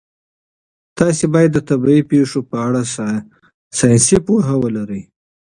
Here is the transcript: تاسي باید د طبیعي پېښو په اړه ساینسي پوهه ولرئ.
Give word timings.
تاسي 0.97 1.25
باید 1.33 1.51
د 1.53 1.59
طبیعي 1.69 2.01
پېښو 2.11 2.39
په 2.49 2.55
اړه 2.67 2.81
ساینسي 3.77 4.17
پوهه 4.27 4.55
ولرئ. 4.63 5.01